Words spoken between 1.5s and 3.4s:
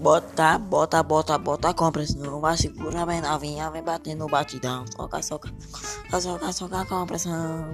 a compressão. Vai segurar vem